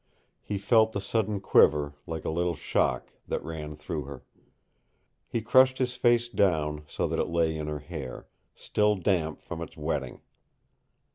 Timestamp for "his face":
5.77-6.27